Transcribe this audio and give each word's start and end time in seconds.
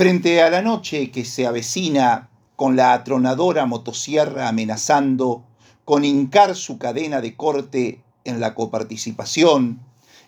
Frente 0.00 0.40
a 0.40 0.48
la 0.48 0.62
noche 0.62 1.10
que 1.10 1.26
se 1.26 1.46
avecina 1.46 2.30
con 2.56 2.74
la 2.74 2.94
atronadora 2.94 3.66
motosierra 3.66 4.48
amenazando 4.48 5.44
con 5.84 6.06
hincar 6.06 6.56
su 6.56 6.78
cadena 6.78 7.20
de 7.20 7.36
corte 7.36 8.02
en 8.24 8.40
la 8.40 8.54
coparticipación, 8.54 9.78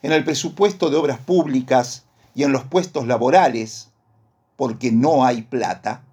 en 0.03 0.13
el 0.13 0.25
presupuesto 0.25 0.91
de 0.91 0.99
obras 0.99 1.21
públicas 1.21 2.05
y 2.35 2.43
en 2.43 2.53
los 2.53 2.65
puestos 2.65 3.07
laborales, 3.07 3.89
porque 4.57 4.93
no 4.93 5.25
hay 5.25 5.41
plata, 5.41 6.05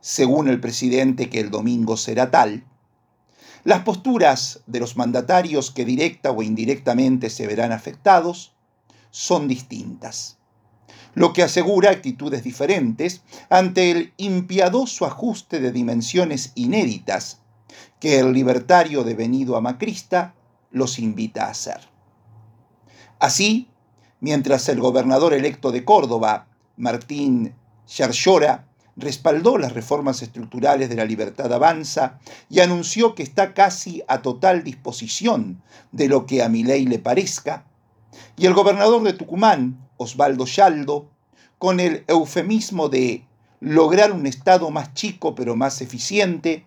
según 0.00 0.48
el 0.48 0.58
presidente 0.58 1.28
que 1.28 1.40
el 1.40 1.50
domingo 1.50 1.98
será 1.98 2.30
tal, 2.30 2.64
las 3.62 3.82
posturas 3.82 4.62
de 4.66 4.80
los 4.80 4.96
mandatarios 4.96 5.70
que 5.70 5.84
directa 5.84 6.30
o 6.30 6.42
indirectamente 6.42 7.28
se 7.28 7.46
verán 7.46 7.72
afectados 7.72 8.54
son 9.10 9.48
distintas, 9.48 10.38
lo 11.14 11.32
que 11.32 11.42
asegura 11.42 11.90
actitudes 11.90 12.42
diferentes 12.42 13.22
ante 13.48 13.90
el 13.90 14.12
impiadoso 14.16 15.06
ajuste 15.06 15.60
de 15.60 15.72
dimensiones 15.72 16.52
inéditas 16.54 17.40
que 17.98 18.18
el 18.18 18.32
libertario 18.32 19.04
devenido 19.04 19.56
a 19.56 19.60
Macrista 19.60 20.34
los 20.70 20.98
invita 20.98 21.46
a 21.46 21.50
hacer. 21.50 21.80
Así, 23.18 23.68
mientras 24.20 24.68
el 24.68 24.80
gobernador 24.80 25.34
electo 25.34 25.72
de 25.72 25.84
Córdoba, 25.84 26.46
Martín 26.76 27.54
Charchora, 27.86 28.66
respaldó 28.96 29.58
las 29.58 29.72
reformas 29.72 30.22
estructurales 30.22 30.88
de 30.88 30.96
la 30.96 31.04
libertad 31.04 31.52
avanza 31.52 32.18
y 32.48 32.60
anunció 32.60 33.14
que 33.14 33.22
está 33.22 33.54
casi 33.54 34.02
a 34.08 34.22
total 34.22 34.64
disposición 34.64 35.62
de 35.92 36.08
lo 36.08 36.26
que 36.26 36.42
a 36.42 36.48
mi 36.48 36.64
ley 36.64 36.86
le 36.86 36.98
parezca, 36.98 37.64
y 38.36 38.46
el 38.46 38.54
gobernador 38.54 39.02
de 39.02 39.12
Tucumán, 39.12 39.89
Osvaldo 40.00 40.46
Yaldo, 40.46 41.10
con 41.58 41.78
el 41.78 42.04
eufemismo 42.08 42.88
de 42.88 43.26
lograr 43.60 44.12
un 44.12 44.26
Estado 44.26 44.70
más 44.70 44.94
chico 44.94 45.34
pero 45.34 45.56
más 45.56 45.82
eficiente, 45.82 46.64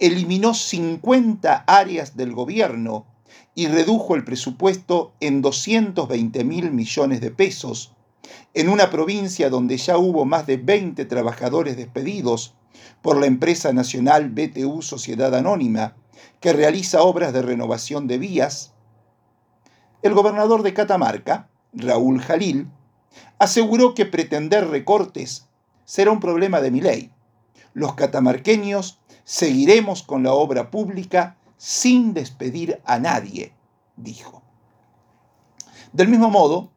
eliminó 0.00 0.54
50 0.54 1.64
áreas 1.68 2.16
del 2.16 2.32
gobierno 2.32 3.06
y 3.54 3.68
redujo 3.68 4.16
el 4.16 4.24
presupuesto 4.24 5.12
en 5.20 5.40
220 5.40 6.42
mil 6.42 6.72
millones 6.72 7.20
de 7.20 7.30
pesos, 7.30 7.92
en 8.54 8.68
una 8.68 8.90
provincia 8.90 9.50
donde 9.50 9.76
ya 9.76 9.96
hubo 9.96 10.24
más 10.24 10.44
de 10.48 10.56
20 10.56 11.04
trabajadores 11.04 11.76
despedidos 11.76 12.54
por 13.02 13.18
la 13.18 13.26
empresa 13.26 13.72
nacional 13.72 14.30
BTU 14.30 14.82
Sociedad 14.82 15.32
Anónima, 15.32 15.94
que 16.40 16.52
realiza 16.52 17.02
obras 17.02 17.32
de 17.32 17.42
renovación 17.42 18.08
de 18.08 18.18
vías, 18.18 18.72
el 20.02 20.12
gobernador 20.12 20.64
de 20.64 20.74
Catamarca, 20.74 21.48
Raúl 21.74 22.20
Jalil, 22.20 22.68
aseguró 23.38 23.94
que 23.94 24.06
pretender 24.06 24.68
recortes 24.68 25.48
será 25.84 26.10
un 26.10 26.20
problema 26.20 26.60
de 26.60 26.70
mi 26.70 26.80
ley. 26.80 27.12
Los 27.72 27.94
catamarqueños 27.94 29.00
seguiremos 29.24 30.02
con 30.02 30.22
la 30.22 30.32
obra 30.32 30.70
pública 30.70 31.36
sin 31.56 32.14
despedir 32.14 32.80
a 32.84 32.98
nadie, 32.98 33.52
dijo. 33.96 34.42
Del 35.92 36.08
mismo 36.08 36.30
modo, 36.30 36.70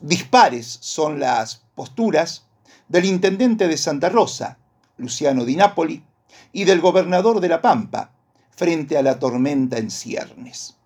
dispares 0.00 0.78
son 0.80 1.20
las 1.20 1.64
posturas 1.74 2.46
del 2.88 3.04
intendente 3.04 3.68
de 3.68 3.76
Santa 3.76 4.08
Rosa, 4.08 4.58
Luciano 4.96 5.44
Di 5.44 5.56
Napoli, 5.56 6.04
y 6.52 6.64
del 6.64 6.80
gobernador 6.80 7.40
de 7.40 7.48
La 7.48 7.62
Pampa, 7.62 8.12
frente 8.50 8.98
a 8.98 9.02
la 9.02 9.18
tormenta 9.18 9.78
en 9.78 9.90
ciernes. 9.90 10.76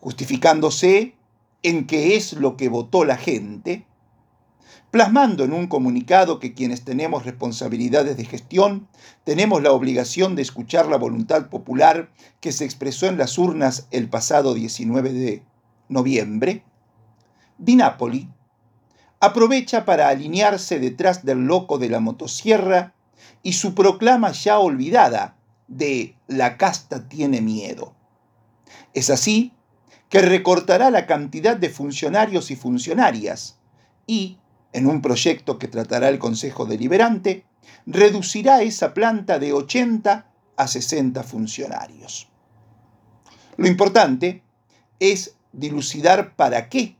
Justificándose 0.00 1.15
en 1.66 1.88
qué 1.88 2.14
es 2.14 2.32
lo 2.32 2.56
que 2.56 2.68
votó 2.68 3.04
la 3.04 3.16
gente, 3.16 3.84
plasmando 4.92 5.42
en 5.42 5.52
un 5.52 5.66
comunicado 5.66 6.38
que 6.38 6.54
quienes 6.54 6.84
tenemos 6.84 7.24
responsabilidades 7.24 8.16
de 8.16 8.24
gestión 8.24 8.86
tenemos 9.24 9.60
la 9.64 9.72
obligación 9.72 10.36
de 10.36 10.42
escuchar 10.42 10.86
la 10.86 10.96
voluntad 10.96 11.48
popular 11.48 12.08
que 12.38 12.52
se 12.52 12.64
expresó 12.64 13.06
en 13.06 13.18
las 13.18 13.36
urnas 13.36 13.88
el 13.90 14.08
pasado 14.08 14.54
19 14.54 15.12
de 15.12 15.42
noviembre, 15.88 16.62
Di 17.58 17.74
Napoli 17.74 18.28
aprovecha 19.18 19.84
para 19.84 20.08
alinearse 20.08 20.78
detrás 20.78 21.24
del 21.24 21.46
loco 21.46 21.78
de 21.78 21.88
la 21.88 21.98
motosierra 21.98 22.94
y 23.42 23.54
su 23.54 23.74
proclama 23.74 24.30
ya 24.30 24.60
olvidada 24.60 25.36
de 25.66 26.14
la 26.28 26.58
casta 26.58 27.08
tiene 27.08 27.40
miedo. 27.40 27.92
Es 28.94 29.10
así 29.10 29.55
que 30.08 30.20
recortará 30.20 30.90
la 30.90 31.06
cantidad 31.06 31.56
de 31.56 31.70
funcionarios 31.70 32.50
y 32.50 32.56
funcionarias 32.56 33.58
y, 34.06 34.38
en 34.72 34.86
un 34.86 35.02
proyecto 35.02 35.58
que 35.58 35.68
tratará 35.68 36.08
el 36.08 36.18
Consejo 36.18 36.66
Deliberante, 36.66 37.44
reducirá 37.86 38.62
esa 38.62 38.94
planta 38.94 39.38
de 39.38 39.52
80 39.52 40.26
a 40.56 40.68
60 40.68 41.22
funcionarios. 41.22 42.28
Lo 43.56 43.66
importante 43.66 44.42
es 45.00 45.36
dilucidar 45.52 46.36
para 46.36 46.68
qué 46.68 46.96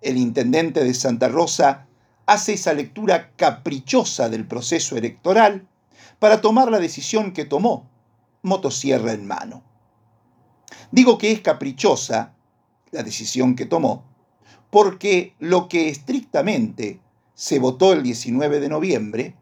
el 0.00 0.16
intendente 0.16 0.84
de 0.84 0.94
Santa 0.94 1.28
Rosa 1.28 1.86
hace 2.26 2.54
esa 2.54 2.72
lectura 2.72 3.32
caprichosa 3.36 4.28
del 4.28 4.46
proceso 4.46 4.96
electoral 4.96 5.66
para 6.18 6.40
tomar 6.40 6.70
la 6.70 6.78
decisión 6.78 7.32
que 7.32 7.44
tomó, 7.44 7.88
motosierra 8.42 9.12
en 9.12 9.26
mano. 9.26 9.62
Digo 10.90 11.18
que 11.18 11.32
es 11.32 11.40
caprichosa 11.40 12.35
la 12.96 13.02
decisión 13.02 13.54
que 13.54 13.66
tomó, 13.66 14.04
porque 14.70 15.34
lo 15.38 15.68
que 15.68 15.88
estrictamente 15.90 17.00
se 17.34 17.58
votó 17.58 17.92
el 17.92 18.02
19 18.02 18.58
de 18.60 18.68
noviembre, 18.70 19.36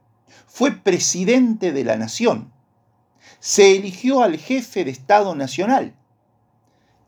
fue 0.47 0.73
presidente 0.73 1.73
de 1.73 1.85
la 1.85 1.97
nación. 1.97 2.53
Se 3.39 3.77
eligió 3.77 4.23
al 4.23 4.39
jefe 4.39 4.85
de 4.85 4.91
Estado 4.91 5.35
Nacional. 5.37 5.95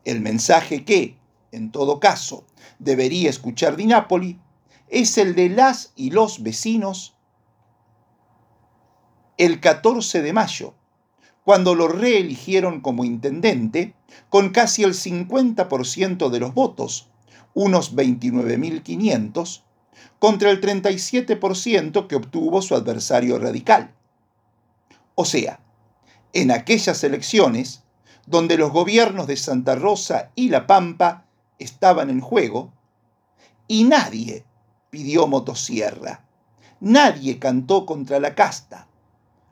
El 0.05 0.21
mensaje 0.21 0.85
que, 0.85 1.17
en 1.51 1.71
todo 1.71 1.99
caso, 1.99 2.45
debería 2.79 3.29
escuchar 3.29 3.75
Di 3.75 3.85
Napoli 3.85 4.39
es 4.87 5.17
el 5.17 5.35
de 5.35 5.49
las 5.49 5.91
y 5.95 6.11
los 6.11 6.43
vecinos 6.43 7.17
el 9.37 9.59
14 9.59 10.21
de 10.21 10.33
mayo, 10.33 10.73
cuando 11.47 11.75
lo 11.75 11.87
reeligieron 11.87 12.81
como 12.81 13.05
intendente 13.05 13.93
con 14.27 14.49
casi 14.49 14.83
el 14.83 14.93
50% 14.93 16.27
de 16.27 16.41
los 16.41 16.53
votos, 16.53 17.07
unos 17.53 17.95
29.500, 17.95 19.63
contra 20.19 20.49
el 20.49 20.59
37% 20.59 22.07
que 22.07 22.17
obtuvo 22.17 22.61
su 22.61 22.75
adversario 22.75 23.39
radical. 23.39 23.95
O 25.15 25.23
sea, 25.23 25.61
en 26.33 26.51
aquellas 26.51 27.01
elecciones 27.05 27.85
donde 28.25 28.57
los 28.57 28.73
gobiernos 28.73 29.25
de 29.25 29.37
Santa 29.37 29.75
Rosa 29.75 30.31
y 30.35 30.49
La 30.49 30.67
Pampa 30.67 31.27
estaban 31.59 32.09
en 32.09 32.19
juego, 32.19 32.73
y 33.69 33.85
nadie 33.85 34.43
pidió 34.89 35.27
motosierra, 35.27 36.25
nadie 36.81 37.39
cantó 37.39 37.85
contra 37.85 38.19
la 38.19 38.35
casta. 38.35 38.89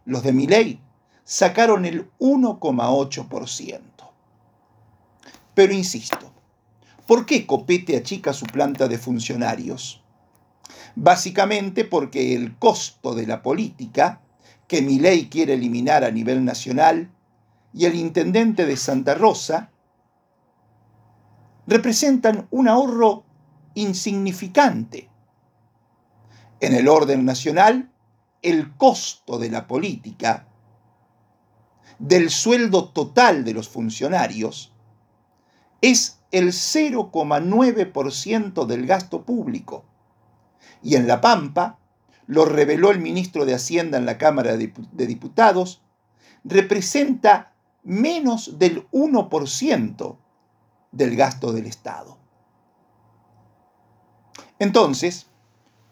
Los 0.03 0.23
de 0.23 0.33
Miley 0.33 0.84
sacaron 1.25 1.83
el 1.83 2.09
1,8%. 2.19 3.81
Pero 5.53 5.73
insisto, 5.73 6.31
¿por 7.05 7.25
qué 7.25 7.45
Copete 7.45 7.97
achica 7.97 8.31
su 8.31 8.45
planta 8.45 8.87
de 8.87 8.97
funcionarios? 8.97 10.01
básicamente 10.95 11.85
porque 11.85 12.33
el 12.33 12.57
costo 12.57 13.13
de 13.13 13.27
la 13.27 13.41
política, 13.41 14.21
que 14.67 14.81
mi 14.81 14.99
ley 14.99 15.27
quiere 15.29 15.53
eliminar 15.53 16.03
a 16.03 16.11
nivel 16.11 16.43
nacional, 16.43 17.11
y 17.73 17.85
el 17.85 17.95
intendente 17.95 18.65
de 18.65 18.77
Santa 18.77 19.15
Rosa, 19.15 19.69
representan 21.67 22.47
un 22.51 22.67
ahorro 22.67 23.25
insignificante. 23.73 25.09
En 26.61 26.73
el 26.73 26.87
orden 26.87 27.25
nacional, 27.25 27.91
el 28.41 28.75
costo 28.77 29.37
de 29.37 29.49
la 29.49 29.67
política, 29.67 30.47
del 31.99 32.29
sueldo 32.29 32.89
total 32.89 33.43
de 33.43 33.53
los 33.53 33.69
funcionarios, 33.69 34.73
es 35.81 36.19
el 36.31 36.49
0,9% 36.49 38.65
del 38.65 38.85
gasto 38.85 39.23
público 39.23 39.85
y 40.81 40.95
en 40.95 41.07
La 41.07 41.21
Pampa, 41.21 41.79
lo 42.27 42.45
reveló 42.45 42.91
el 42.91 42.99
ministro 42.99 43.45
de 43.45 43.55
Hacienda 43.55 43.97
en 43.97 44.05
la 44.05 44.17
Cámara 44.17 44.57
de 44.57 45.07
Diputados, 45.07 45.81
representa 46.43 47.53
menos 47.83 48.59
del 48.59 48.89
1% 48.91 50.17
del 50.91 51.15
gasto 51.15 51.53
del 51.53 51.67
Estado. 51.67 52.17
Entonces, 54.59 55.27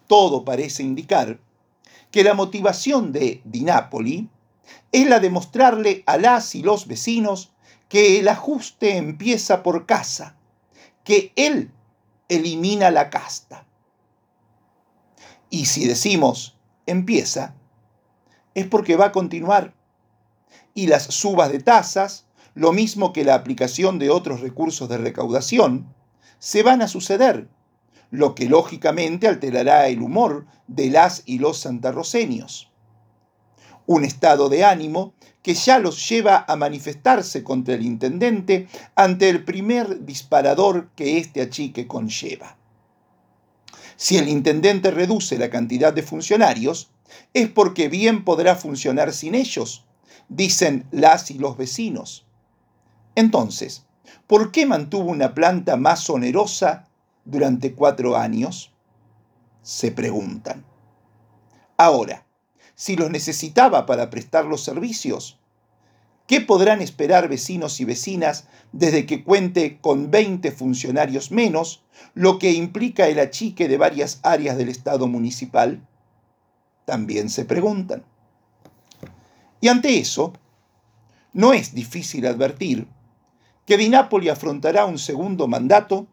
todo 0.07 0.45
parece 0.45 0.83
indicar 0.83 1.39
que 2.11 2.23
la 2.23 2.33
motivación 2.33 3.11
de 3.11 3.41
Dinápoli 3.45 4.29
es 4.91 5.07
la 5.07 5.19
de 5.19 5.29
mostrarle 5.29 6.03
a 6.05 6.17
las 6.17 6.55
y 6.55 6.61
los 6.61 6.87
vecinos 6.87 7.51
que 7.89 8.19
el 8.19 8.27
ajuste 8.27 8.97
empieza 8.97 9.63
por 9.63 9.85
casa, 9.85 10.35
que 11.03 11.31
él 11.35 11.71
elimina 12.29 12.89
la 12.89 13.09
casta 13.09 13.65
Y 15.49 15.65
si 15.65 15.87
decimos 15.87 16.57
empieza, 16.85 17.55
es 18.55 18.67
porque 18.67 18.95
va 18.95 19.05
a 19.05 19.11
continuar. 19.11 19.73
Y 20.73 20.87
las 20.87 21.03
subas 21.03 21.51
de 21.51 21.59
tasas, 21.59 22.25
lo 22.55 22.71
mismo 22.71 23.13
que 23.13 23.23
la 23.23 23.35
aplicación 23.35 23.99
de 23.99 24.09
otros 24.09 24.41
recursos 24.41 24.89
de 24.89 24.97
recaudación, 24.97 25.93
se 26.39 26.63
van 26.63 26.81
a 26.81 26.87
suceder, 26.87 27.47
lo 28.09 28.35
que 28.35 28.49
lógicamente 28.49 29.27
alterará 29.27 29.87
el 29.87 30.01
humor 30.01 30.45
de 30.67 30.89
las 30.89 31.23
y 31.25 31.39
los 31.39 31.59
santarroceños. 31.59 32.72
Un 33.85 34.05
estado 34.05 34.49
de 34.49 34.63
ánimo 34.63 35.13
que 35.41 35.53
ya 35.53 35.77
los 35.77 36.09
lleva 36.09 36.45
a 36.47 36.55
manifestarse 36.55 37.43
contra 37.43 37.75
el 37.75 37.85
intendente 37.85 38.67
ante 38.95 39.29
el 39.29 39.43
primer 39.43 40.05
disparador 40.05 40.89
que 40.95 41.17
este 41.17 41.41
achique 41.41 41.85
conlleva. 41.85 42.57
Si 43.97 44.17
el 44.17 44.29
intendente 44.29 44.89
reduce 44.89 45.37
la 45.37 45.49
cantidad 45.49 45.93
de 45.93 46.01
funcionarios, 46.01 46.91
es 47.33 47.49
porque 47.49 47.89
bien 47.89 48.23
podrá 48.23 48.55
funcionar 48.55 49.13
sin 49.13 49.35
ellos, 49.35 49.85
dicen 50.29 50.87
las 50.91 51.29
y 51.29 51.35
los 51.35 51.57
vecinos. 51.57 52.25
Entonces, 53.15 53.85
¿por 54.27 54.51
qué 54.51 54.65
mantuvo 54.65 55.11
una 55.11 55.33
planta 55.33 55.75
más 55.75 56.09
onerosa 56.09 56.87
durante 57.25 57.73
cuatro 57.73 58.15
años? 58.15 58.71
Se 59.61 59.91
preguntan. 59.91 60.65
Ahora, 61.77 62.22
si 62.83 62.97
los 62.97 63.09
necesitaba 63.09 63.85
para 63.85 64.09
prestar 64.09 64.43
los 64.43 64.61
servicios, 64.61 65.39
¿qué 66.27 66.41
podrán 66.41 66.81
esperar 66.81 67.29
vecinos 67.29 67.79
y 67.79 67.85
vecinas 67.85 68.49
desde 68.73 69.05
que 69.05 69.23
cuente 69.23 69.77
con 69.79 70.11
20 70.11 70.51
funcionarios 70.51 71.31
menos, 71.31 71.81
lo 72.13 72.39
que 72.39 72.51
implica 72.51 73.07
el 73.07 73.19
achique 73.19 73.69
de 73.69 73.77
varias 73.77 74.19
áreas 74.21 74.57
del 74.57 74.67
Estado 74.67 75.07
municipal? 75.07 75.87
También 76.83 77.29
se 77.29 77.45
preguntan. 77.45 78.03
Y 79.61 79.69
ante 79.69 79.97
eso, 79.97 80.33
no 81.31 81.53
es 81.53 81.73
difícil 81.73 82.27
advertir 82.27 82.85
que 83.65 83.77
Di 83.77 83.87
Napoli 83.87 84.27
afrontará 84.27 84.83
un 84.83 84.99
segundo 84.99 85.47
mandato 85.47 86.05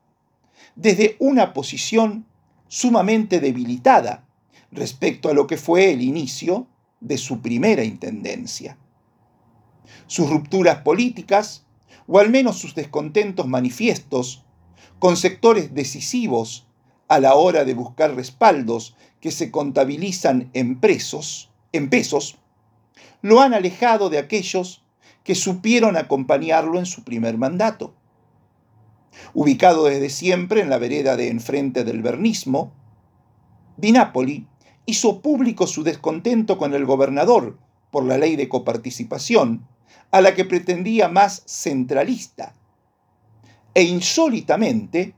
desde 0.77 1.17
una 1.19 1.53
posición 1.53 2.27
sumamente 2.69 3.41
debilitada 3.41 4.30
respecto 4.73 5.29
a 5.29 5.35
lo 5.35 5.47
que 5.47 5.57
fue 5.57 5.93
el 5.93 6.03
inicio 6.03 6.67
de 7.01 7.19
su 7.19 7.41
primera 7.41 7.85
intendencia. 7.85 8.77
Sus 10.07 10.29
rupturas 10.31 10.79
políticas, 10.83 11.65
o 12.07 12.19
al 12.19 12.31
menos 12.31 12.59
sus 12.59 12.75
descontentos 12.75 13.47
manifiestos, 13.47 14.45
con 14.99 15.17
sectores 15.17 15.75
decisivos 15.75 16.67
a 17.09 17.19
la 17.19 17.35
hora 17.35 17.65
de 17.65 17.75
buscar 17.75 18.15
respaldos 18.15 18.97
que 19.21 19.31
se 19.31 19.51
contabilizan 19.51 20.51
en, 20.53 20.79
presos, 20.79 21.51
en 21.73 21.91
pesos, 21.91 22.39
lo 23.23 23.41
han 23.41 23.55
alejado 23.55 24.11
de 24.11 24.19
aquellos 24.19 24.85
que 25.25 25.35
supieron 25.35 25.97
acompañarlo 25.97 26.79
en 26.79 26.87
su 26.87 27.05
primer 27.05 27.37
mandato. 27.37 27.95
Ubicado 29.35 29.85
desde 29.85 30.09
siempre 30.09 30.61
en 30.61 30.71
la 30.71 30.79
vereda 30.79 31.17
de 31.17 31.29
enfrente 31.29 31.85
del 31.85 32.03
Napoli 33.93 34.47
hizo 34.87 35.21
público 35.21 35.67
su 35.67 35.83
descontento 35.83 36.59
con 36.59 36.75
el 36.75 36.85
gobernador 36.85 37.59
por 37.91 38.05
la 38.05 38.19
ley 38.19 38.37
de 38.37 38.49
coparticipación, 38.49 39.67
a 40.11 40.21
la 40.21 40.35
que 40.35 40.45
pretendía 40.45 41.09
más 41.09 41.43
centralista. 41.47 42.55
E 43.75 43.83
insólitamente, 43.83 45.15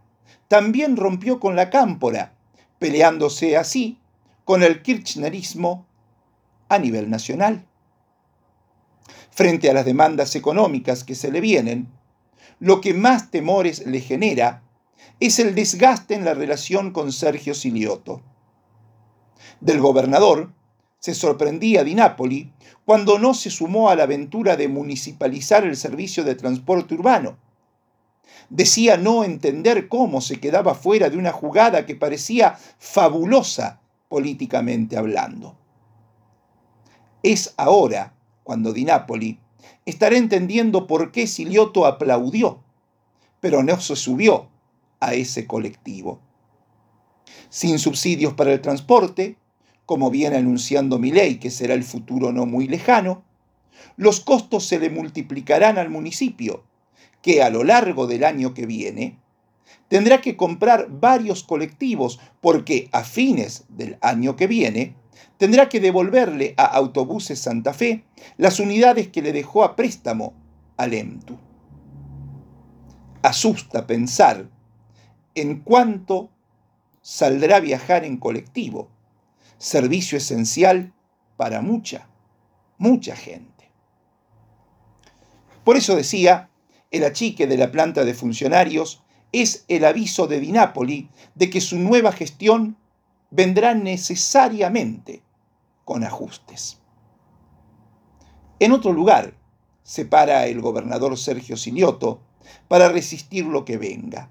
también 0.49 0.97
rompió 0.97 1.41
con 1.41 1.57
la 1.57 1.71
cámpora, 1.71 2.35
peleándose 2.79 3.57
así 3.57 3.99
con 4.45 4.63
el 4.63 4.83
kirchnerismo 4.83 5.87
a 6.69 6.79
nivel 6.79 7.09
nacional. 7.09 7.67
Frente 9.31 9.71
a 9.71 9.73
las 9.73 9.87
demandas 9.87 10.37
económicas 10.37 11.05
que 11.05 11.15
se 11.15 11.31
le 11.31 11.41
vienen, 11.41 11.89
lo 12.59 12.81
que 12.81 12.93
más 12.93 13.31
temores 13.31 13.87
le 13.87 14.01
genera 14.01 14.63
es 15.21 15.39
el 15.39 15.55
desgaste 15.55 16.15
en 16.15 16.25
la 16.25 16.35
relación 16.35 16.91
con 16.93 17.13
Sergio 17.13 17.55
Silioto 17.55 18.23
del 19.61 19.81
gobernador, 19.81 20.53
se 20.99 21.15
sorprendía 21.15 21.83
Di 21.83 21.95
Napoli 21.95 22.53
cuando 22.85 23.19
no 23.19 23.35
se 23.35 23.51
sumó 23.51 23.91
a 23.91 23.97
la 23.97 24.05
aventura 24.05 24.57
de 24.57 24.69
municipalizar 24.69 25.65
el 25.65 25.77
servicio 25.77 26.23
de 26.25 26.35
transporte 26.35 26.95
urbano. 26.95 27.37
Decía 28.51 28.97
no 28.97 29.25
entender 29.25 29.89
cómo 29.89 30.21
se 30.21 30.39
quedaba 30.39 30.75
fuera 30.75 31.11
de 31.11 31.17
una 31.17 31.33
jugada 31.33 31.87
que 31.87 31.97
parecía 31.97 32.57
fabulosa 32.79 33.81
políticamente 34.09 34.97
hablando. 34.97 35.57
Es 37.23 37.55
ahora 37.57 38.15
cuando 38.45 38.73
Di 38.73 38.85
Napoli 38.85 39.39
estará 39.85 40.17
entendiendo 40.17 40.87
por 40.87 41.13
qué 41.13 41.27
Silioto 41.27 41.87
aplaudió, 41.87 42.63
pero 43.41 43.63
no 43.63 43.81
se 43.81 43.97
subió 43.97 44.49
a 45.01 45.15
ese 45.15 45.47
colectivo. 45.47 46.21
Sin 47.49 47.79
subsidios 47.79 48.35
para 48.35 48.53
el 48.53 48.61
transporte, 48.61 49.37
como 49.87 50.11
viene 50.11 50.37
anunciando 50.37 50.99
ley, 50.99 51.37
que 51.37 51.51
será 51.51 51.75
el 51.75 51.85
futuro 51.85 52.33
no 52.33 52.47
muy 52.47 52.69
lejano, 52.69 53.25
los 53.97 54.21
costos 54.21 54.67
se 54.67 54.79
le 54.79 54.91
multiplicarán 54.91 55.79
al 55.79 55.91
municipio, 55.91 56.65
que 57.21 57.43
a 57.43 57.51
lo 57.51 57.65
largo 57.65 58.07
del 58.07 58.25
año 58.25 58.55
que 58.55 58.67
viene 58.67 59.19
tendrá 59.89 60.21
que 60.21 60.37
comprar 60.37 60.89
varios 60.91 61.45
colectivos 61.45 62.19
porque 62.41 62.89
a 62.93 63.05
fines 63.05 63.65
del 63.69 63.99
año 64.01 64.37
que 64.37 64.47
viene 64.47 64.97
tendrá 65.37 65.69
que 65.69 65.81
devolverle 65.81 66.55
a 66.57 66.65
Autobuses 66.65 67.39
Santa 67.39 67.75
Fe 67.75 68.05
las 68.39 68.61
unidades 68.61 69.09
que 69.09 69.23
le 69.23 69.33
dejó 69.33 69.65
a 69.65 69.77
préstamo 69.77 70.35
al 70.77 70.95
EMTU. 70.95 71.37
Asusta 73.23 73.87
pensar 73.87 74.49
en 75.35 75.61
cuánto 75.61 76.31
saldrá 77.03 77.57
a 77.57 77.61
viajar 77.61 78.05
en 78.05 78.17
colectivo 78.17 78.89
servicio 79.63 80.19
esencial 80.19 80.93
para 81.37 81.61
mucha, 81.61 82.09
mucha 82.79 83.15
gente. 83.15 83.71
Por 85.63 85.77
eso 85.77 85.95
decía, 85.95 86.51
el 86.91 87.05
achique 87.05 87.47
de 87.47 87.57
la 87.57 87.71
planta 87.71 88.05
de 88.05 88.13
funcionarios 88.13 89.05
es 89.31 89.65
el 89.69 89.85
aviso 89.85 90.27
de 90.27 90.41
Dinápoli 90.41 91.09
de 91.37 91.49
que 91.49 91.61
su 91.61 91.79
nueva 91.79 92.11
gestión 92.11 92.77
vendrá 93.31 93.73
necesariamente 93.75 95.23
con 95.85 96.03
ajustes. 96.03 96.81
En 98.59 98.73
otro 98.73 98.93
lugar 98.93 99.35
se 99.85 100.05
para 100.05 100.47
el 100.47 100.61
gobernador 100.61 101.17
Sergio 101.17 101.57
Silioto 101.57 102.21
para 102.67 102.89
resistir 102.89 103.45
lo 103.47 103.65
que 103.65 103.79
venga. 103.79 104.29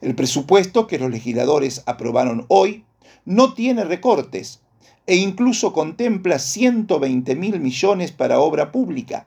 El 0.00 0.14
presupuesto 0.14 0.86
que 0.86 0.98
los 0.98 1.10
legisladores 1.10 1.82
aprobaron 1.86 2.46
hoy 2.48 2.84
no 3.24 3.54
tiene 3.54 3.84
recortes 3.84 4.60
e 5.06 5.16
incluso 5.16 5.72
contempla 5.72 6.38
120 6.38 7.36
mil 7.36 7.60
millones 7.60 8.12
para 8.12 8.40
obra 8.40 8.72
pública. 8.72 9.26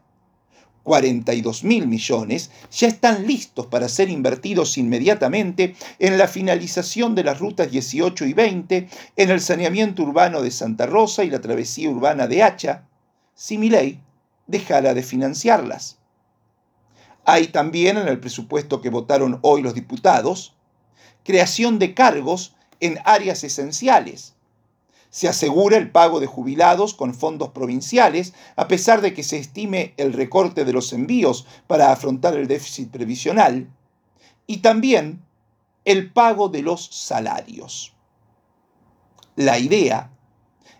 42 0.84 1.64
mil 1.66 1.88
millones 1.88 2.50
ya 2.72 2.88
están 2.88 3.28
listos 3.28 3.68
para 3.68 3.88
ser 3.90 4.10
invertidos 4.10 4.78
inmediatamente 4.78 5.76
en 6.00 6.18
la 6.18 6.28
finalización 6.28 7.14
de 7.16 7.24
las 7.24 7.40
rutas 7.40 7.70
18 7.70 8.26
y 8.26 8.34
20, 8.34 8.88
en 9.16 9.30
el 9.30 9.40
saneamiento 9.40 10.04
urbano 10.04 10.42
de 10.42 10.52
Santa 10.52 10.88
Rosa 10.88 11.24
y 11.24 11.30
la 11.30 11.42
travesía 11.42 11.90
urbana 11.90 12.28
de 12.28 12.42
Hacha, 12.42 12.88
si 13.36 13.58
mi 13.58 13.70
ley 13.70 14.00
dejara 14.48 14.94
de 14.94 15.04
financiarlas. 15.04 15.99
Hay 17.26 17.48
también 17.48 17.98
en 17.98 18.08
el 18.08 18.20
presupuesto 18.20 18.82
que 18.82 18.90
votaron 18.90 19.40
hoy 19.42 19.62
los 19.62 19.74
diputados 19.74 20.56
creación 21.24 21.80
de 21.80 21.94
cargos 21.94 22.56
en 22.80 22.98
áreas 23.06 23.44
esenciales. 23.44 24.34
Se 25.12 25.28
asegura 25.28 25.78
el 25.78 25.92
pago 25.92 26.20
de 26.20 26.28
jubilados 26.28 26.94
con 26.94 27.14
fondos 27.14 27.50
provinciales, 27.50 28.34
a 28.56 28.68
pesar 28.68 29.02
de 29.02 29.14
que 29.14 29.24
se 29.24 29.38
estime 29.38 29.94
el 29.98 30.14
recorte 30.14 30.66
de 30.66 30.74
los 30.74 30.94
envíos 30.94 31.48
para 31.68 31.92
afrontar 31.92 32.36
el 32.36 32.48
déficit 32.48 32.92
previsional, 32.92 33.70
y 34.46 34.58
también 34.58 35.24
el 35.86 36.12
pago 36.12 36.50
de 36.50 36.62
los 36.62 36.86
salarios. 36.86 37.94
La 39.36 39.58
idea 39.58 40.12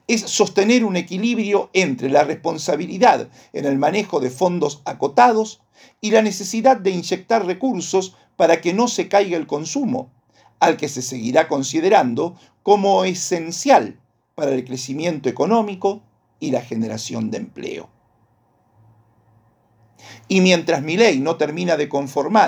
es 0.08 0.22
sostener 0.22 0.84
un 0.84 0.96
equilibrio 0.96 1.70
entre 1.74 2.10
la 2.10 2.24
responsabilidad 2.24 3.30
en 3.54 3.66
el 3.66 3.78
manejo 3.78 4.20
de 4.20 4.32
fondos 4.32 4.82
acotados 4.86 5.62
y 6.02 6.12
la 6.12 6.22
necesidad 6.22 6.78
de 6.78 6.90
inyectar 6.92 7.46
recursos 7.46 8.16
para 8.36 8.60
que 8.60 8.74
no 8.74 8.88
se 8.88 9.08
caiga 9.08 9.38
el 9.38 9.48
consumo 9.48 10.12
al 10.60 10.78
que 10.78 10.90
se 10.90 11.02
seguirá 11.02 11.48
considerando 11.48 12.36
como 12.64 13.04
esencial 13.06 14.00
para 14.36 14.52
el 14.52 14.66
crecimiento 14.66 15.30
económico 15.30 16.02
y 16.40 16.52
la 16.52 16.62
generación 16.62 17.32
de 17.32 17.38
empleo. 17.38 17.90
Y 20.28 20.42
mientras 20.42 20.82
Milei 20.82 21.20
no 21.20 21.36
termina 21.36 21.76
de, 21.76 21.90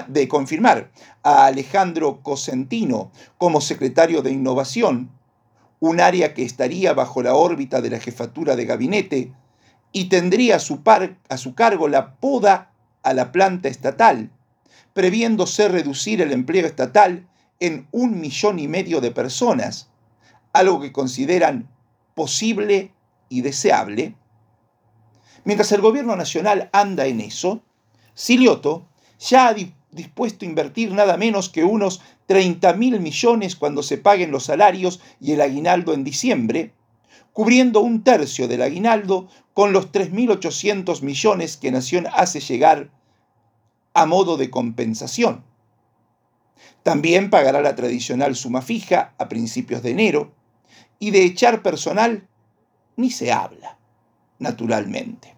de 0.08 0.28
confirmar 0.28 0.92
a 1.24 1.46
Alejandro 1.46 2.22
Cosentino 2.22 3.12
como 3.38 3.62
secretario 3.62 4.22
de 4.22 4.32
Innovación, 4.32 5.12
un 5.82 6.00
área 6.00 6.36
que 6.36 6.44
estaría 6.44 6.94
bajo 6.94 7.24
la 7.24 7.34
órbita 7.34 7.82
de 7.82 7.90
la 7.90 8.00
jefatura 8.00 8.56
de 8.56 8.66
gabinete 8.66 9.34
y 9.92 10.06
tendría 10.06 10.58
a 10.58 10.60
su, 10.60 10.84
par, 10.84 11.18
a 11.28 11.38
su 11.38 11.56
cargo 11.56 11.88
la 11.88 12.16
poda 12.16 12.72
a 13.02 13.14
la 13.16 13.32
planta 13.32 13.68
estatal, 13.68 14.30
previéndose 14.94 15.68
reducir 15.68 16.22
el 16.22 16.32
empleo 16.34 16.68
estatal 16.68 17.28
en 17.60 17.88
un 17.92 18.22
millón 18.22 18.60
y 18.60 18.68
medio 18.68 19.02
de 19.02 19.10
personas, 19.10 19.90
algo 20.54 20.80
que 20.80 20.92
consideran 20.92 21.68
posible 22.14 22.94
y 23.28 23.42
deseable. 23.42 24.16
Mientras 25.46 25.72
el 25.72 25.82
gobierno 25.82 26.16
nacional 26.16 26.70
anda 26.74 27.08
en 27.08 27.22
eso, 27.22 27.64
Silioto 28.14 28.88
ya 29.20 29.48
ha 29.48 29.54
dispuesto 29.92 30.46
a 30.46 30.50
invertir 30.50 30.92
nada 30.92 31.18
menos 31.18 31.50
que 31.50 31.64
unos 31.64 32.02
30 32.28 32.74
mil 32.74 33.00
millones 33.00 33.56
cuando 33.56 33.84
se 33.84 33.98
paguen 33.98 34.32
los 34.32 34.46
salarios 34.46 35.02
y 35.20 35.34
el 35.34 35.42
aguinaldo 35.42 35.94
en 35.94 36.04
diciembre, 36.04 36.74
cubriendo 37.34 37.82
un 37.82 38.04
tercio 38.04 38.48
del 38.48 38.62
aguinaldo 38.62 39.28
con 39.54 39.74
los 39.74 39.92
3.800 39.92 41.02
millones 41.02 41.58
que 41.58 41.72
Nación 41.72 42.08
hace 42.14 42.40
llegar 42.40 42.90
a 43.94 44.06
modo 44.06 44.38
de 44.38 44.50
compensación. 44.50 45.44
También 46.84 47.30
pagará 47.30 47.62
la 47.62 47.76
tradicional 47.76 48.36
suma 48.36 48.62
fija 48.62 49.14
a 49.18 49.30
principios 49.30 49.84
de 49.84 49.92
enero 49.92 50.34
y 51.00 51.12
de 51.12 51.24
echar 51.24 51.62
personal 51.62 52.28
ni 52.96 53.12
se 53.12 53.32
habla, 53.32 53.78
naturalmente. 54.40 55.36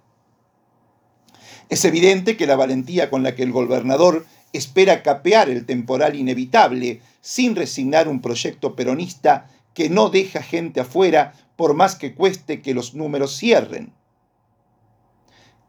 Es 1.69 1.85
evidente 1.85 2.37
que 2.37 2.45
la 2.45 2.55
valentía 2.55 3.09
con 3.09 3.23
la 3.23 3.35
que 3.35 3.43
el 3.43 3.51
gobernador 3.51 4.25
espera 4.53 5.03
capear 5.03 5.49
el 5.49 5.65
temporal 5.65 6.15
inevitable 6.15 7.01
sin 7.21 7.55
resignar 7.55 8.07
un 8.07 8.21
proyecto 8.21 8.75
peronista 8.75 9.49
que 9.73 9.89
no 9.89 10.09
deja 10.09 10.41
gente 10.41 10.79
afuera 10.79 11.33
por 11.55 11.73
más 11.73 11.95
que 11.95 12.13
cueste 12.13 12.61
que 12.61 12.73
los 12.73 12.93
números 12.93 13.35
cierren. 13.35 13.91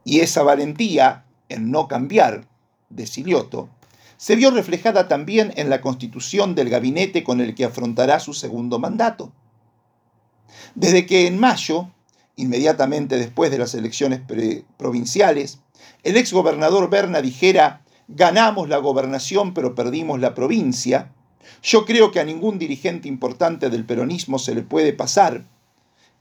Y 0.03 0.19
esa 0.19 0.43
valentía 0.43 1.25
en 1.49 1.71
no 1.71 1.87
cambiar 1.87 2.47
de 2.89 3.07
Silioto 3.07 3.69
se 4.17 4.35
vio 4.35 4.51
reflejada 4.51 5.07
también 5.07 5.51
en 5.55 5.69
la 5.69 5.81
constitución 5.81 6.55
del 6.55 6.69
gabinete 6.69 7.23
con 7.23 7.41
el 7.41 7.55
que 7.55 7.65
afrontará 7.65 8.19
su 8.19 8.33
segundo 8.33 8.79
mandato. 8.79 9.33
Desde 10.73 11.05
que 11.05 11.27
en 11.27 11.37
mayo, 11.37 11.89
inmediatamente 12.35 13.17
después 13.17 13.51
de 13.51 13.57
las 13.57 13.73
elecciones 13.73 14.21
provinciales, 14.77 15.59
el 16.03 16.17
exgobernador 16.17 16.89
Berna 16.89 17.21
dijera 17.21 17.81
ganamos 18.07 18.69
la 18.69 18.77
gobernación 18.77 19.53
pero 19.53 19.75
perdimos 19.75 20.19
la 20.19 20.33
provincia, 20.33 21.11
yo 21.61 21.85
creo 21.85 22.11
que 22.11 22.19
a 22.19 22.25
ningún 22.25 22.59
dirigente 22.59 23.07
importante 23.07 23.69
del 23.69 23.85
peronismo 23.85 24.39
se 24.39 24.55
le 24.55 24.61
puede 24.61 24.93
pasar 24.93 25.45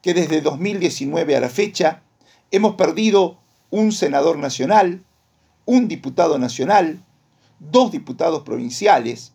que 0.03 0.15
desde 0.15 0.41
2019 0.41 1.37
a 1.37 1.41
la 1.41 1.49
fecha 1.49 2.03
hemos 2.51 2.75
perdido 2.75 3.39
un 3.71 3.91
senador 3.91 4.39
nacional, 4.39 5.03
un 5.65 5.89
diputado 5.89 6.39
nacional, 6.39 7.03
dos 7.59 7.91
diputados 7.91 8.43
provinciales, 8.43 9.33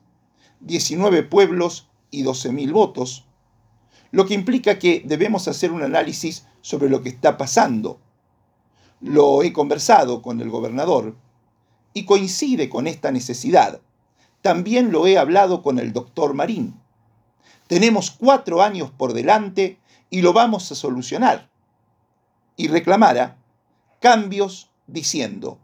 19 0.62 1.24
pueblos 1.24 1.90
y 2.12 2.24
12.000 2.24 2.72
votos, 2.72 3.26
lo 4.12 4.26
que 4.26 4.34
implica 4.34 4.80
que 4.80 5.02
debemos 5.06 5.48
hacer 5.48 5.72
un 5.72 5.84
análisis 5.84 6.46
sobre 6.62 6.90
lo 6.90 7.02
que 7.02 7.10
está 7.10 7.38
pasando. 7.38 8.00
Lo 9.02 9.44
he 9.44 9.54
conversado 9.54 10.22
con 10.22 10.42
el 10.42 10.50
gobernador 10.50 11.16
y 12.00 12.06
coincide 12.06 12.70
con 12.70 12.88
esta 12.88 13.12
necesidad. 13.12 13.82
También 14.42 14.94
lo 14.94 15.06
he 15.06 15.18
hablado 15.18 15.62
con 15.62 15.80
el 15.80 15.92
doctor 15.92 16.34
Marín. 16.34 16.80
Tenemos 17.68 18.10
cuatro 18.10 18.62
años 18.62 18.90
por 18.90 19.12
delante 19.12 19.80
y 20.10 20.22
lo 20.22 20.32
vamos 20.32 20.72
a 20.72 20.76
solucionar. 20.76 21.50
Y 22.56 22.70
reclamara 22.70 23.38
cambios 24.00 24.72
diciendo 24.88 25.60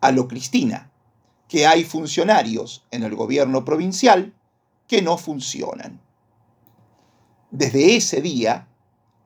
a 0.00 0.10
lo 0.10 0.26
Cristina 0.26 0.90
que 1.48 1.66
hay 1.66 1.84
funcionarios 1.84 2.86
en 2.90 3.02
el 3.02 3.14
gobierno 3.14 3.66
provincial 3.66 4.32
que 4.88 5.02
no 5.02 5.18
funcionan. 5.18 6.00
Desde 7.50 7.94
ese 7.94 8.22
día, 8.22 8.68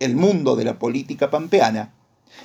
el 0.00 0.16
mundo 0.16 0.56
de 0.56 0.64
la 0.64 0.80
política 0.80 1.30
pampeana 1.30 1.94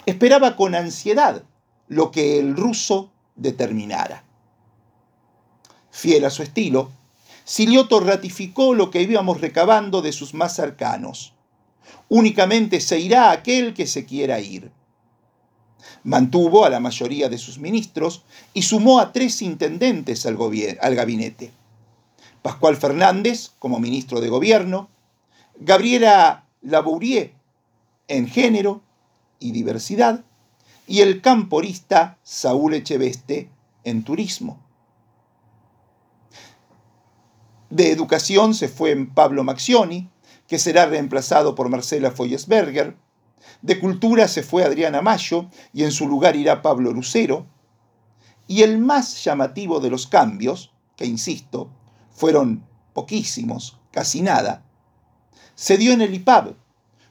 esperaba 0.05 0.55
con 0.55 0.75
ansiedad 0.75 1.45
lo 1.87 2.11
que 2.11 2.39
el 2.39 2.55
ruso 2.55 3.11
determinara. 3.35 4.23
Fiel 5.91 6.25
a 6.25 6.29
su 6.29 6.43
estilo, 6.43 6.91
Silioto 7.43 7.99
ratificó 7.99 8.73
lo 8.73 8.91
que 8.91 9.01
íbamos 9.01 9.41
recabando 9.41 10.01
de 10.01 10.13
sus 10.13 10.33
más 10.33 10.55
cercanos. 10.55 11.33
Únicamente 12.07 12.79
se 12.79 12.99
irá 12.99 13.31
aquel 13.31 13.73
que 13.73 13.87
se 13.87 14.05
quiera 14.05 14.39
ir. 14.39 14.71
Mantuvo 16.03 16.65
a 16.65 16.69
la 16.69 16.79
mayoría 16.79 17.29
de 17.29 17.37
sus 17.37 17.59
ministros 17.59 18.23
y 18.53 18.61
sumó 18.61 18.99
a 18.99 19.11
tres 19.11 19.41
intendentes 19.41 20.25
al, 20.25 20.37
gabinete. 20.37 21.51
Pascual 22.41 22.77
Fernández 22.77 23.51
como 23.59 23.79
ministro 23.79 24.21
de 24.21 24.29
Gobierno, 24.29 24.89
Gabriela 25.59 26.45
Labourier 26.61 27.33
en 28.07 28.27
Género 28.27 28.81
y 29.39 29.51
Diversidad, 29.51 30.23
y 30.87 31.01
el 31.01 31.21
camporista 31.21 32.17
Saúl 32.23 32.73
Echeveste 32.73 33.49
en 33.83 34.03
turismo. 34.03 34.59
De 37.69 37.91
educación 37.91 38.53
se 38.53 38.67
fue 38.67 38.91
en 38.91 39.13
Pablo 39.13 39.43
Maxioni, 39.45 40.09
que 40.47 40.59
será 40.59 40.85
reemplazado 40.85 41.55
por 41.55 41.69
Marcela 41.69 42.11
Foyesberger. 42.11 42.97
De 43.61 43.79
cultura 43.79 44.27
se 44.27 44.43
fue 44.43 44.65
Adriana 44.65 45.01
Mayo 45.01 45.49
y 45.71 45.83
en 45.83 45.91
su 45.91 46.07
lugar 46.07 46.35
irá 46.35 46.61
Pablo 46.61 46.91
Lucero. 46.91 47.45
Y 48.47 48.63
el 48.63 48.77
más 48.77 49.23
llamativo 49.23 49.79
de 49.79 49.89
los 49.89 50.07
cambios, 50.07 50.73
que 50.97 51.05
insisto, 51.05 51.71
fueron 52.11 52.65
poquísimos, 52.91 53.79
casi 53.91 54.21
nada, 54.21 54.65
se 55.55 55.77
dio 55.77 55.93
en 55.93 56.01
el 56.01 56.13
IPAB, 56.13 56.55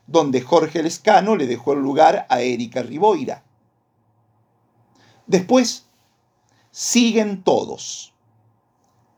donde 0.06 0.42
Jorge 0.42 0.82
Lescano 0.82 1.36
le 1.36 1.46
dejó 1.46 1.72
el 1.72 1.80
lugar 1.80 2.26
a 2.28 2.42
Erika 2.42 2.82
Riboira. 2.82 3.44
Después 5.30 5.86
siguen 6.72 7.44
todos. 7.44 8.12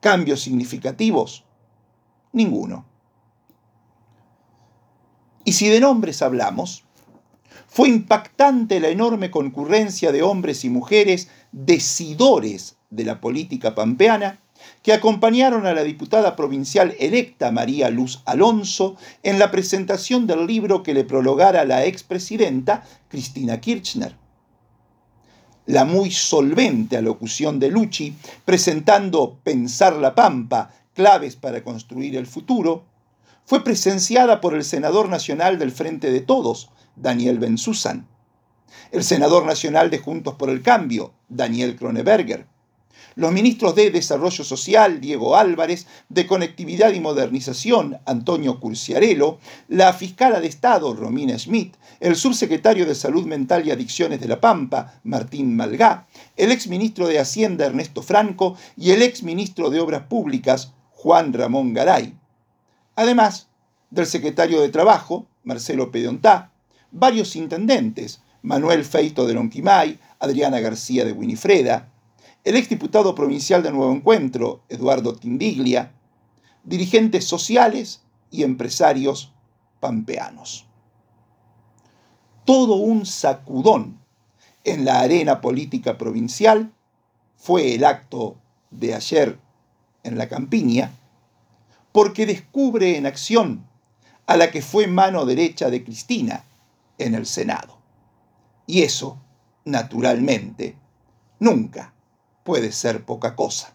¿Cambios 0.00 0.42
significativos? 0.42 1.47
Ninguno. 2.35 2.85
Y 5.47 5.52
si 5.54 5.71
de 5.71 5.81
nombres 5.81 6.21
hablamos, 6.21 6.85
fue 7.66 7.88
impactante 7.88 8.78
la 8.78 8.88
enorme 8.88 9.31
concurrencia 9.31 10.12
de 10.12 10.23
hombres 10.23 10.66
y 10.66 10.69
mujeres 10.69 11.31
decidores 11.50 12.76
de 12.90 13.07
la 13.07 13.23
política 13.23 13.75
pampeana 13.75 14.38
que 14.83 14.92
acompañaron 14.92 15.64
a 15.64 15.73
la 15.73 15.83
diputada 15.83 16.37
provincial 16.37 16.95
electa 16.99 17.50
María 17.52 17.88
Luz 17.88 18.21
Alonso 18.26 18.97
en 19.23 19.38
la 19.38 19.50
presentación 19.50 20.26
del 20.26 20.47
libro 20.47 20.83
que 20.83 20.92
le 20.92 21.04
prologara 21.04 21.64
la 21.64 21.87
expresidenta 21.87 22.85
Cristina 23.09 23.62
Kirchner 23.62 24.21
la 25.66 25.85
muy 25.85 26.11
solvente 26.11 26.97
alocución 26.97 27.59
de 27.59 27.71
Lucci, 27.71 28.14
presentando 28.45 29.38
Pensar 29.42 29.97
la 29.97 30.14
Pampa, 30.14 30.71
claves 30.95 31.37
para 31.37 31.62
construir 31.62 32.16
el 32.16 32.26
futuro, 32.26 32.85
fue 33.45 33.64
presenciada 33.64 34.40
por 34.40 34.54
el 34.54 34.64
senador 34.64 35.09
nacional 35.09 35.59
del 35.59 35.73
Frente 35.73 36.11
de 36.11 36.21
Todos, 36.21 36.71
Daniel 36.97 37.38
Bensusan, 37.38 38.07
el 38.90 39.04
senador 39.04 39.47
nacional 39.47 39.90
de 39.90 39.99
Juntos 39.99 40.35
por 40.35 40.50
el 40.50 40.62
Cambio, 40.62 41.12
Daniel 41.28 41.76
Kroneberger, 41.76 42.47
los 43.14 43.33
ministros 43.33 43.75
de 43.75 43.90
Desarrollo 43.90 44.45
Social, 44.45 45.00
Diego 45.00 45.37
Álvarez, 45.37 45.87
de 46.09 46.26
Conectividad 46.26 46.92
y 46.92 47.00
Modernización, 47.00 47.99
Antonio 48.07 48.61
Curciarello, 48.61 49.38
la 49.69 49.92
fiscala 49.92 50.40
de 50.40 50.49
Estado, 50.49 50.95
Romina 50.95 51.38
Schmidt, 51.38 51.75
el 52.00 52.16
subsecretario 52.16 52.87
de 52.87 52.95
Salud 52.95 53.26
Mental 53.26 53.66
y 53.66 53.71
Adicciones 53.71 54.21
de 54.21 54.28
La 54.28 54.40
Pampa, 54.40 55.00
Martín 55.04 55.54
Malgá, 55.57 56.07
el 56.37 56.50
exministro 56.50 57.07
de 57.07 57.19
Hacienda, 57.19 57.66
Ernesto 57.66 58.02
Franco, 58.02 58.57
y 58.76 58.90
el 58.90 59.02
exministro 59.02 59.71
de 59.71 59.81
Obras 59.81 60.02
Públicas, 60.09 60.73
Juan 60.90 61.33
Ramón 61.33 61.75
Garay. 61.75 62.14
Además 62.97 63.49
del 63.90 64.07
secretario 64.07 64.61
de 64.61 64.69
Trabajo, 64.69 65.26
Marcelo 65.45 65.90
Pedontá, 65.90 66.50
varios 66.90 67.37
intendentes, 67.37 68.21
Manuel 68.42 68.85
Feito 68.85 69.26
de 69.26 69.35
Lonquimay, 69.35 69.99
Adriana 70.19 70.61
García 70.61 71.04
de 71.04 71.12
Winifreda, 71.12 71.92
el 72.45 72.57
exdiputado 72.57 73.15
provincial 73.15 73.63
de 73.63 73.71
Nuevo 73.71 73.93
Encuentro, 73.93 74.65
Eduardo 74.69 75.15
Tindiglia, 75.15 75.93
dirigentes 76.65 77.25
sociales 77.25 78.03
y 78.31 78.43
empresarios 78.43 79.33
pampeanos. 79.79 80.67
Todo 82.45 82.77
un 82.77 83.07
sacudón 83.07 84.01
en 84.65 84.85
la 84.85 85.01
arena 85.01 85.41
política 85.41 85.99
provincial 85.99 86.73
fue 87.37 87.75
el 87.75 87.85
acto 87.85 88.37
de 88.71 88.95
ayer 88.95 89.39
en 90.03 90.19
la 90.19 90.29
campiña, 90.29 90.93
porque 91.93 92.27
descubre 92.27 92.97
en 92.97 93.07
acción 93.07 93.67
a 94.27 94.37
la 94.37 94.51
que 94.51 94.63
fue 94.63 94.89
mano 94.89 95.27
derecha 95.27 95.71
de 95.71 95.85
Cristina 95.85 96.45
en 96.99 97.15
el 97.15 97.27
Senado. 97.27 97.79
Y 98.67 98.83
eso, 98.83 99.19
naturalmente, 99.65 100.77
nunca 101.39 101.92
puede 102.43 102.73
ser 102.73 103.05
poca 103.05 103.35
cosa. 103.37 103.71